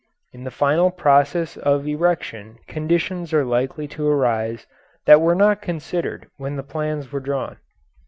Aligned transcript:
In 0.33 0.45
the 0.45 0.49
final 0.49 0.89
process 0.89 1.57
of 1.57 1.85
erection 1.87 2.57
conditions 2.65 3.33
are 3.35 3.45
likely 3.45 3.87
to 3.89 4.07
arise 4.07 4.65
that 5.05 5.21
were 5.21 5.35
not 5.35 5.61
considered 5.61 6.27
when 6.37 6.55
the 6.55 6.63
plans 6.63 7.11
were 7.11 7.19
drawn. 7.19 7.57